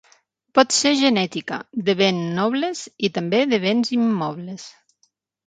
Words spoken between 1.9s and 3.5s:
ben nobles, i també